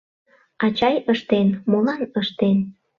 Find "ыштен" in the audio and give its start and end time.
1.13-1.47, 2.21-2.57